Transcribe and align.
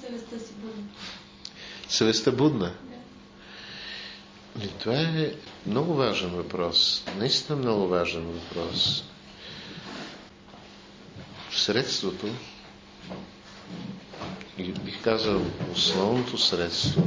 съвестта 0.00 0.38
си 0.38 0.52
будна? 0.54 0.82
Съвестта 1.88 2.30
будна. 2.32 2.72
Да. 4.56 4.68
Това 4.68 4.94
е 4.94 5.32
много 5.66 5.94
важен 5.94 6.30
въпрос. 6.30 7.04
Наистина 7.16 7.58
много 7.58 7.88
важен 7.88 8.22
въпрос. 8.22 9.04
Средството, 11.52 12.26
бих 14.58 15.02
казал 15.02 15.42
основното 15.72 16.38
средство, 16.38 17.02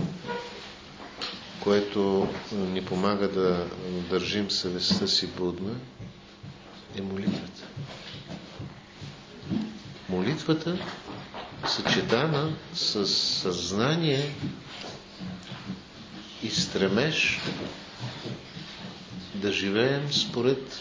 което 1.59 2.27
ни 2.53 2.85
помага 2.85 3.27
да 3.27 3.67
държим 4.09 4.51
съвестта 4.51 5.07
си 5.07 5.27
будна, 5.27 5.75
е 6.95 7.01
молитвата. 7.01 7.67
Молитвата, 10.09 10.77
съчетана 11.67 12.51
с 12.73 13.05
съзнание 13.07 14.29
и 16.43 16.49
стремеж 16.49 17.39
да 19.35 19.51
живеем 19.51 20.13
според 20.13 20.79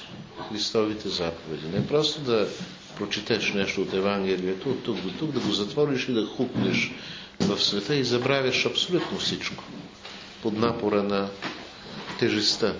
Христовите 0.49 1.09
заповеди. 1.09 1.67
Не 1.69 1.87
просто 1.87 2.21
да 2.21 2.49
прочетеш 2.97 3.53
нещо 3.53 3.83
от 3.83 3.95
Евангелието, 3.95 4.71
от 4.71 4.83
тук 4.85 5.01
до 5.01 5.11
тук, 5.11 5.33
да 5.33 5.41
го 5.41 5.53
затвориш 5.53 6.09
и 6.09 6.13
да 6.13 6.27
хукнеш 6.27 6.91
в 7.41 7.61
света 7.61 7.95
и 7.95 8.05
забравяш 8.05 8.67
абсолютно 8.67 9.19
всичко 9.19 9.65
под 10.43 10.59
напора 10.59 11.03
на 11.03 11.29
тежестта 12.19 12.75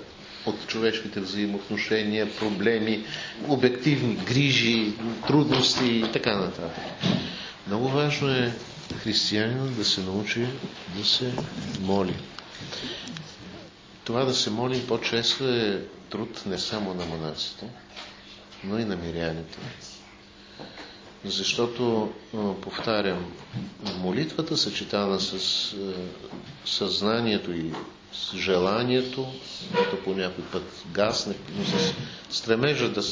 от 0.46 0.66
човешките 0.66 1.21
взаимоотношения, 1.21 2.37
проблеми, 2.37 3.05
обективни 3.48 4.15
грижи, 4.16 4.93
трудности 5.27 5.87
и 5.87 6.05
така 6.12 6.37
нататък. 6.37 6.84
Много 7.66 7.89
важно 7.89 8.29
е 8.29 8.55
християнинът 8.95 9.77
да 9.77 9.84
се 9.84 10.01
научи 10.01 10.46
да 10.96 11.05
се 11.05 11.32
моли. 11.80 12.16
Това 14.04 14.24
да 14.24 14.35
се 14.35 14.51
моли 14.51 14.87
по-често 14.87 15.45
е 15.45 15.82
труд 16.10 16.43
не 16.46 16.59
само 16.59 16.95
на 16.95 17.04
монасите, 17.07 17.66
но 18.65 18.79
и 18.79 18.85
на 18.85 18.96
миряните. 18.96 19.59
Защото, 21.24 22.13
повтарям, 22.63 23.32
молитвата 23.97 24.57
съчетана 24.57 25.21
с 25.21 25.74
съзнанието 26.65 27.52
и 27.52 27.73
с 28.13 28.37
желанието, 28.37 29.27
което 29.74 29.96
по 29.96 30.15
някой 30.15 30.45
път 30.45 30.63
гасне, 30.93 31.35
но 31.59 31.65
с 31.65 31.95
стремежа 32.30 32.88
да 32.88 33.02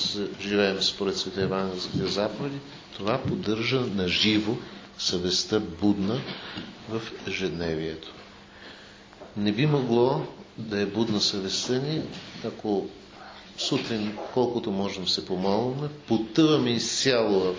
живеем 0.40 0.82
според 0.82 1.16
света 1.16 1.42
евангелските 1.42 2.06
заповеди, 2.06 2.58
това 2.96 3.18
поддържа 3.18 3.80
на 3.80 4.08
живо 4.08 4.54
съвестта 4.98 5.60
будна 5.60 6.20
в 6.88 7.02
ежедневието. 7.28 8.12
Не 9.36 9.52
би 9.52 9.66
могло 9.66 10.26
да 10.58 10.80
е 10.80 10.86
будна 10.86 11.20
съвестта 11.20 11.72
ни, 11.72 12.02
ако 12.44 12.88
сутрин, 13.58 14.16
колкото 14.34 14.70
можем 14.70 15.08
се 15.08 15.26
помолваме, 15.26 15.88
потъваме 16.08 16.70
изцяло 16.70 17.40
в 17.40 17.54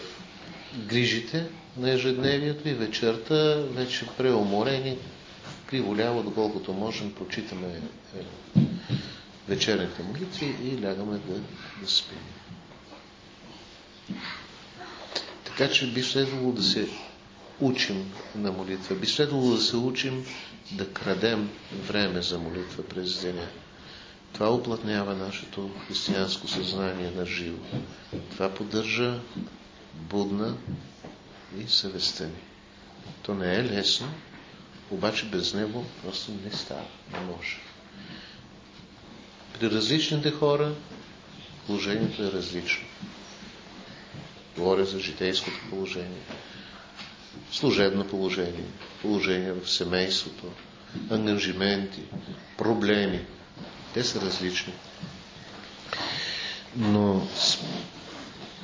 грижите 0.78 1.45
на 1.78 1.92
ежедневието 1.92 2.70
и 2.70 2.73
вечерта 2.73 3.36
вече 3.55 4.05
преуморени, 4.17 4.98
криволяво, 5.72 6.23
доколкото 6.23 6.73
можем, 6.73 7.14
прочитаме 7.14 7.67
е, 7.67 8.22
вечерните 9.47 10.03
молитви 10.03 10.55
и 10.64 10.81
лягаме 10.86 11.17
да, 11.17 11.39
да 11.81 11.88
спим. 11.88 12.17
Така 15.45 15.69
че 15.69 15.92
би 15.92 16.03
следвало 16.03 16.52
да 16.52 16.64
се 16.64 16.88
учим 17.59 18.14
на 18.36 18.52
молитва. 18.52 18.95
Би 18.95 19.08
следвало 19.08 19.52
да 19.52 19.61
се 19.61 19.77
учим 19.77 20.25
да 20.72 20.94
крадем 20.94 21.49
време 21.88 22.22
за 22.22 22.39
молитва 22.39 22.83
през 22.83 23.22
деня. 23.22 23.47
Това 24.33 24.49
оплътнява 24.49 25.15
нашето 25.15 25.71
християнско 25.88 26.48
съзнание 26.48 27.11
на 27.11 27.26
живо. 27.26 27.58
Това 28.32 28.53
поддържа 28.53 29.20
будна 29.95 30.58
и 31.59 31.67
съвестта 31.67 32.23
ни. 32.23 32.42
То 33.23 33.33
не 33.36 33.55
е 33.55 33.64
лесно, 33.64 34.08
обаче 34.91 35.25
без 35.25 35.53
него 35.53 35.85
просто 36.03 36.31
не 36.35 36.52
става, 36.52 36.85
не 37.11 37.19
може. 37.19 37.57
При 39.53 39.69
различните 39.69 40.31
хора 40.31 40.73
положението 41.67 42.23
е 42.23 42.31
различно. 42.31 42.85
Говоря 44.57 44.85
за 44.85 44.99
житейското 44.99 45.57
положение, 45.69 46.21
служебно 47.52 48.07
положение, 48.07 48.63
положение 49.02 49.52
в 49.53 49.69
семейството, 49.69 50.45
ангажименти, 51.09 52.02
проблеми. 52.58 53.25
Те 53.93 54.03
са 54.03 54.21
различни. 54.21 54.73
Но 56.75 57.27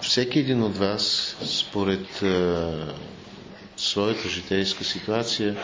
всеки 0.01 0.39
един 0.39 0.63
от 0.63 0.77
вас, 0.77 1.35
според 1.45 2.21
а, 2.21 2.93
своята 3.77 4.29
житейска 4.29 4.83
ситуация, 4.83 5.57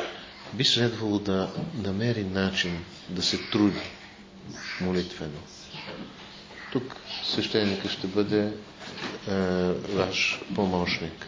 би 0.54 0.64
следвало 0.64 1.20
да 1.20 1.50
намери 1.84 2.24
начин 2.24 2.86
да 3.10 3.22
се 3.22 3.38
труди 3.38 3.82
молитвено. 4.82 5.40
Тук 6.72 6.96
свещеника 7.24 7.90
ще 7.90 8.08
бъде 8.08 8.54
а, 9.28 9.34
ваш 9.90 10.42
помощник. 10.56 11.28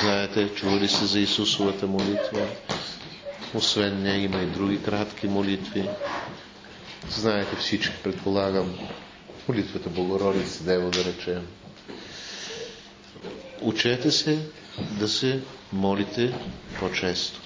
Знаете, 0.00 0.48
чували 0.54 0.88
сте 0.88 1.04
за 1.04 1.20
Исусовата 1.20 1.86
молитва. 1.86 2.46
Освен 3.54 4.02
нея 4.02 4.22
има 4.24 4.42
и 4.42 4.46
други 4.46 4.82
кратки 4.82 5.26
молитви. 5.26 5.88
Знаете 7.10 7.56
всички, 7.56 7.94
предполагам, 8.02 8.78
молитвата 9.48 9.88
Богородица 9.88 10.64
Дева, 10.64 10.90
да 10.90 11.04
речем. 11.04 11.46
Учете 13.60 14.10
се 14.10 14.38
да 14.98 15.08
се 15.08 15.40
молите 15.72 16.34
по-често. 16.78 17.43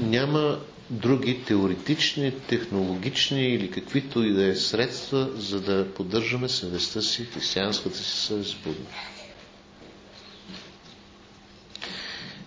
Няма 0.00 0.60
други 0.90 1.42
теоретични, 1.44 2.32
технологични 2.40 3.48
или 3.48 3.70
каквито 3.70 4.22
и 4.22 4.32
да 4.32 4.46
е 4.46 4.54
средства, 4.54 5.30
за 5.36 5.60
да 5.60 5.94
поддържаме 5.94 6.48
съвестта 6.48 7.02
си, 7.02 7.24
християнската 7.24 7.96
си 7.98 8.26
съвест 8.26 8.56
будна. 8.64 8.86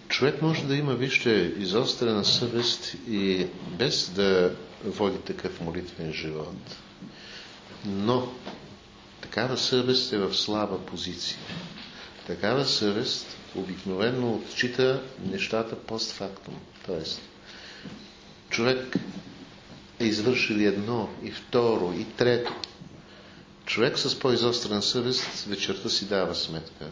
Човек 0.09 0.41
може 0.41 0.63
да 0.63 0.75
има, 0.75 0.93
вижте, 0.95 1.53
изострена 1.57 2.25
съвест 2.25 2.95
и 3.09 3.47
без 3.69 4.09
да 4.09 4.55
води 4.85 5.17
такъв 5.17 5.61
молитвен 5.61 6.13
живот. 6.13 6.77
Но 7.85 8.27
такава 9.21 9.57
съвест 9.57 10.13
е 10.13 10.17
в 10.17 10.33
слаба 10.35 10.77
позиция. 10.79 11.37
Такава 12.27 12.65
съвест 12.65 13.25
обикновено 13.55 14.33
отчита 14.35 15.03
нещата 15.25 15.75
постфактум. 15.75 16.55
Тоест, 16.85 17.21
човек 18.53 18.95
е 19.99 20.05
извършил 20.05 20.55
едно, 20.55 21.09
и 21.23 21.31
второ, 21.31 21.93
и 21.97 22.05
трето. 22.05 22.53
Човек 23.65 23.99
с 23.99 24.19
по-изострена 24.19 24.81
съвест 24.81 25.45
вечерта 25.47 25.89
си 25.89 26.05
дава 26.05 26.35
сметка 26.35 26.85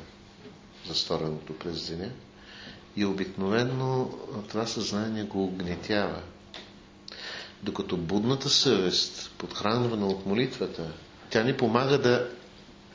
за 0.88 0.96
стореното 0.96 1.54
през 1.54 1.88
деня 1.90 2.10
и 2.96 3.06
обикновено 3.06 4.10
това 4.50 4.66
съзнание 4.66 5.24
го 5.24 5.44
огнетява. 5.44 6.22
Докато 7.64 7.98
будната 7.98 8.50
съвест, 8.50 9.32
подхранвана 9.38 10.08
от 10.08 10.26
молитвата, 10.26 10.92
тя 11.30 11.44
ни 11.44 11.58
помага 11.58 11.98
да 11.98 12.30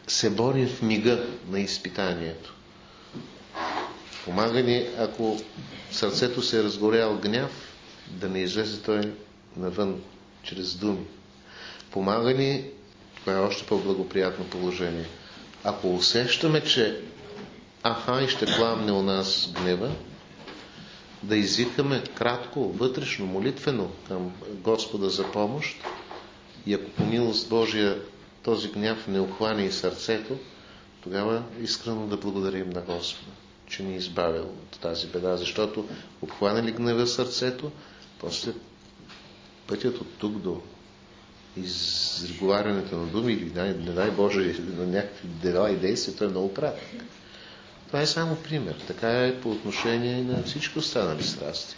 се 0.07 0.31
борим 0.31 0.69
в 0.69 0.83
мига 0.83 1.27
на 1.49 1.61
изпитанието. 1.61 2.55
Помага 4.25 4.63
ни, 4.63 4.87
ако 4.99 5.41
сърцето 5.93 6.43
се 6.43 6.61
е 6.61 6.63
разгорял 6.63 7.19
гняв, 7.19 7.66
да 8.11 8.29
не 8.29 8.39
излезе 8.41 8.83
той 8.83 9.13
навън 9.57 10.01
чрез 10.43 10.75
думи. 10.75 11.05
Помага 11.91 12.35
ни, 12.35 12.65
това 13.17 13.33
е 13.33 13.41
още 13.41 13.67
по-благоприятно 13.67 14.45
положение. 14.45 15.07
Ако 15.65 15.95
усещаме, 15.95 16.65
че 16.65 17.01
аха 17.83 18.23
и 18.23 18.29
ще 18.29 18.47
пламне 18.47 18.93
у 18.93 19.03
нас 19.03 19.51
гнева, 19.55 19.91
да 21.23 21.37
извикаме 21.37 22.03
кратко, 22.15 22.69
вътрешно, 22.69 23.27
молитвено 23.27 23.91
към 24.09 24.33
Господа 24.51 25.11
за 25.11 25.33
помощ 25.33 25.77
и 26.67 26.75
ако 26.75 26.91
по 26.91 27.05
милост 27.05 27.49
Божия 27.49 27.99
този 28.43 28.69
гняв 28.69 29.07
не 29.07 29.21
обхване 29.21 29.63
и 29.65 29.73
сърцето, 29.73 30.39
тогава 31.03 31.43
искрено 31.63 32.07
да 32.07 32.17
благодарим 32.17 32.71
на 32.71 32.81
Господа, 32.81 33.31
че 33.67 33.83
ни 33.83 33.95
е 33.95 33.99
избавил 33.99 34.43
от 34.43 34.79
тази 34.81 35.07
беда, 35.07 35.37
защото 35.37 35.89
обхване 36.23 36.63
ли 36.63 36.73
гнева 36.73 37.07
сърцето, 37.07 37.73
после 38.19 38.53
пътят 39.67 39.99
от 39.99 40.19
тук 40.19 40.33
до 40.33 40.63
изговарянето 41.57 42.97
на 42.97 43.07
думи 43.07 43.33
или 43.33 43.53
не 43.55 43.93
дай 43.93 44.11
Боже 44.11 44.55
на 44.59 44.87
някакви 44.87 45.29
дела 45.29 45.71
и 45.71 45.77
действия, 45.77 46.17
той 46.17 46.27
е 46.27 46.31
много 46.31 46.55
кратък. 46.55 46.85
Това 47.87 48.01
е 48.01 48.07
само 48.07 48.37
пример. 48.37 48.85
Така 48.87 49.27
е 49.27 49.41
по 49.41 49.51
отношение 49.51 50.23
на 50.23 50.43
всички 50.43 50.79
останали 50.79 51.25
страсти. 51.25 51.77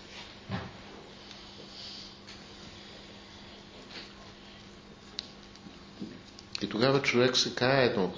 И 6.62 6.66
тогава 6.66 7.02
човек 7.02 7.36
се 7.36 7.54
кае, 7.54 7.84
едно, 7.84 8.12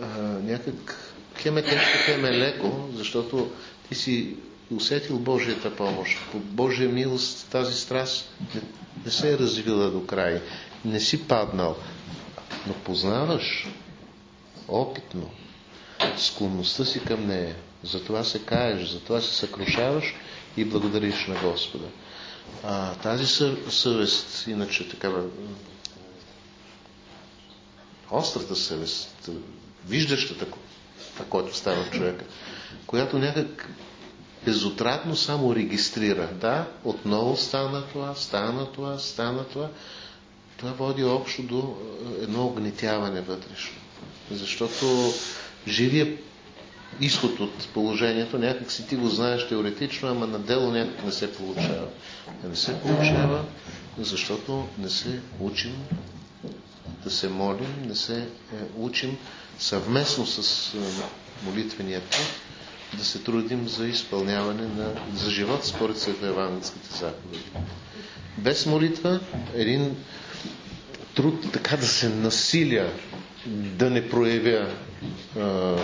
а, 0.00 0.06
някак 0.22 1.12
хем 1.36 1.54
тежко, 1.54 1.98
хем 2.04 2.24
леко, 2.24 2.88
защото 2.94 3.50
ти 3.88 3.94
си 3.94 4.36
усетил 4.70 5.18
Божията 5.18 5.76
помощ. 5.76 6.18
По 6.32 6.38
Божия 6.38 6.88
милост 6.88 7.48
тази 7.48 7.74
страст 7.74 8.30
не, 8.54 8.60
не 9.04 9.10
се 9.10 9.32
е 9.32 9.38
развила 9.38 9.90
до 9.90 10.06
край. 10.06 10.42
Не 10.84 11.00
си 11.00 11.22
паднал, 11.24 11.76
но 12.66 12.74
познаваш 12.74 13.66
опитно 14.68 15.30
склонността 16.18 16.84
си 16.84 17.00
към 17.00 17.26
нея. 17.26 17.54
Затова 17.82 18.24
се 18.24 18.38
каеш, 18.38 18.88
затова 18.88 19.20
се 19.20 19.34
съкрушаваш 19.34 20.14
и 20.56 20.64
благодариш 20.64 21.26
на 21.26 21.40
Господа. 21.42 21.86
А, 22.64 22.94
тази 22.94 23.26
съвест, 23.70 24.46
иначе 24.46 24.88
такава 24.88 25.24
острата 28.10 28.56
съвест, 28.56 29.30
виждащата, 29.86 30.46
което 31.28 31.56
става 31.56 31.90
човека, 31.90 32.24
която 32.86 33.18
някак 33.18 33.68
безотрадно 34.44 35.16
само 35.16 35.54
регистрира. 35.54 36.28
Да, 36.32 36.66
отново 36.84 37.36
стана 37.36 37.82
това, 37.82 38.14
стана 38.14 38.66
това, 38.66 38.98
стана 38.98 39.44
това. 39.44 39.68
Това 40.56 40.72
води 40.72 41.04
общо 41.04 41.42
до 41.42 41.76
е, 42.10 42.24
едно 42.24 42.46
огнетяване 42.46 43.20
вътрешно. 43.20 43.76
Защото 44.30 45.12
живия 45.68 46.16
изход 47.00 47.40
от 47.40 47.68
положението, 47.68 48.38
някак 48.38 48.70
си 48.72 48.86
ти 48.86 48.96
го 48.96 49.08
знаеш 49.08 49.48
теоретично, 49.48 50.08
ама 50.08 50.26
на 50.26 50.38
дело 50.38 50.70
някак 50.70 51.04
не 51.04 51.12
се 51.12 51.32
получава. 51.32 51.86
Не 52.44 52.56
се 52.56 52.80
получава, 52.80 53.44
защото 53.98 54.68
не 54.78 54.88
се 54.90 55.20
учим 55.40 55.74
да 57.04 57.10
се 57.10 57.28
молим, 57.28 57.82
не 57.86 57.94
се 57.94 58.18
е, 58.18 58.26
учим 58.76 59.16
съвместно 59.58 60.26
с 60.26 60.38
е, 60.74 60.78
молитвения 61.44 62.00
път 62.00 62.26
да 62.94 63.04
се 63.04 63.18
трудим 63.18 63.68
за 63.68 63.86
изпълняване 63.86 64.62
на, 64.62 64.90
за 65.14 65.30
живот 65.30 65.64
според 65.64 65.98
светоевангелските 65.98 66.96
заповеди. 66.96 67.44
Без 68.38 68.66
молитва 68.66 69.20
един 69.54 69.96
труд 71.14 71.52
така 71.52 71.76
да 71.76 71.86
се 71.86 72.08
насиля, 72.08 72.92
да 73.46 73.90
не 73.90 74.08
проявя 74.08 74.68
а, 75.38 75.76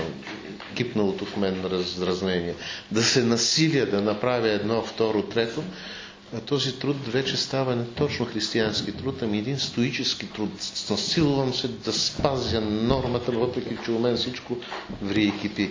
кипналото 0.75 1.25
в 1.25 1.37
мен 1.37 1.65
раздразнение, 1.65 2.55
да 2.91 3.03
се 3.03 3.25
насиля 3.25 3.87
да 3.87 4.01
направя 4.01 4.49
едно, 4.49 4.83
второ, 4.83 5.23
трето, 5.23 5.63
а 6.35 6.41
този 6.41 6.73
труд 6.73 6.97
вече 7.07 7.37
става 7.37 7.77
не 7.77 7.85
точно 7.87 8.27
християнски 8.27 8.93
труд, 8.93 9.23
ами 9.23 9.39
един 9.39 9.59
стоически 9.59 10.27
труд. 10.27 10.51
Насилвам 10.91 11.55
се 11.55 11.69
да 11.69 11.93
спазя 11.93 12.61
нормата, 12.61 13.33
въпреки 13.33 13.77
че 13.85 13.91
у 13.91 13.99
мен 13.99 14.17
всичко 14.17 14.57
ври 15.03 15.23
и 15.25 15.41
кипи. 15.41 15.71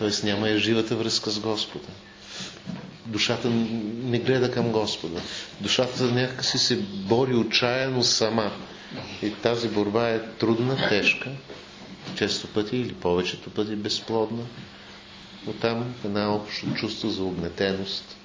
Тоест 0.00 0.24
няма 0.24 0.48
и 0.48 0.58
живата 0.58 0.96
връзка 0.96 1.30
с 1.30 1.40
Господа. 1.40 1.88
Душата 3.06 3.50
не 3.50 4.18
гледа 4.18 4.50
към 4.50 4.72
Господа. 4.72 5.20
Душата 5.60 6.04
някакси 6.04 6.58
се 6.58 6.76
бори 6.82 7.34
отчаяно 7.34 8.02
сама. 8.02 8.52
И 9.22 9.34
тази 9.34 9.68
борба 9.68 10.08
е 10.08 10.22
трудна, 10.28 10.88
тежка, 10.88 11.30
често 12.16 12.46
пъти 12.48 12.76
или 12.76 12.94
повечето 12.94 13.50
пъти 13.50 13.76
безплодна. 13.76 14.44
Оттам 15.46 15.94
една 16.04 16.34
общо 16.34 16.74
чувство 16.74 17.10
за 17.10 17.22
огнетеност. 17.22 18.16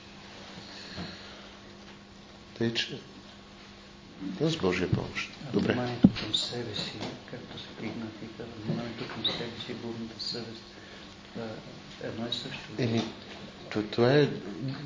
Тъй, 2.57 2.73
че 2.73 2.99
с 4.41 4.57
Божия 4.57 4.91
помощ. 4.91 5.29
Добре. 5.53 5.73
Вниманието 5.73 6.09
към 6.23 6.35
себе 6.35 6.75
си, 6.75 6.91
както 7.31 7.59
се 7.59 7.67
пригнати, 7.79 8.25
вниманието 8.65 9.07
към 9.07 9.25
себе 9.25 9.65
си, 9.67 9.73
бурната 9.73 10.23
съвест, 10.23 10.61
едно 12.03 12.25
и 12.25 12.33
също. 12.33 12.59
Еми, 12.79 13.01
това 13.83 14.11
е 14.11 14.27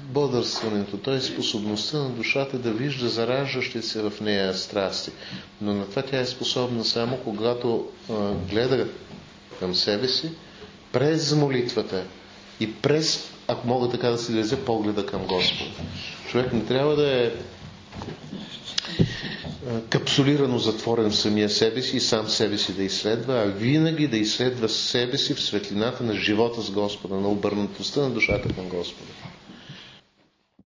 бодърстването, 0.03 0.97
т.е. 0.97 1.15
е 1.15 1.21
способността 1.21 1.97
на 1.97 2.09
душата 2.09 2.59
да 2.59 2.71
вижда 2.71 3.09
зараждащи 3.09 3.81
се 3.81 4.01
в 4.01 4.13
нея 4.21 4.53
страсти. 4.53 5.11
Но 5.61 5.73
на 5.73 5.85
това 5.85 6.01
тя 6.01 6.19
е 6.19 6.25
способна 6.25 6.85
само 6.85 7.17
когато 7.17 7.87
а, 8.09 8.13
гледа 8.33 8.87
към 9.59 9.75
себе 9.75 10.07
си, 10.07 10.31
през 10.91 11.33
молитвата 11.33 12.03
и 12.59 12.73
през, 12.73 13.19
ако 13.47 13.67
мога 13.67 13.89
така 13.89 14.09
да 14.09 14.17
се 14.17 14.31
изразя, 14.31 14.57
погледа 14.57 15.05
към 15.05 15.21
Господа. 15.21 15.71
Човек 16.29 16.53
не 16.53 16.65
трябва 16.65 16.95
да 16.95 17.25
е 17.25 17.31
капсулирано 19.89 20.59
затворен 20.59 21.09
в 21.09 21.15
самия 21.15 21.49
себе 21.49 21.81
си 21.81 21.97
и 21.97 21.99
сам 21.99 22.27
себе 22.27 22.57
си 22.57 22.73
да 22.73 22.83
изследва, 22.83 23.33
а 23.33 23.45
винаги 23.45 24.07
да 24.07 24.17
изследва 24.17 24.67
себе 24.67 25.17
си 25.17 25.33
в 25.33 25.41
светлината 25.41 26.03
на 26.03 26.15
живота 26.15 26.61
с 26.61 26.71
Господа, 26.71 27.15
на 27.15 27.27
обърнатостта 27.29 28.01
на 28.01 28.09
душата 28.09 28.53
към 28.53 28.69
Господа. 28.69 29.11